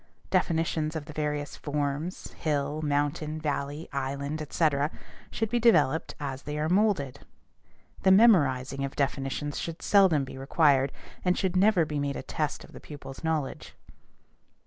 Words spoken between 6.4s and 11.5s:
they are molded. The memorizing of definitions should seldom be required, and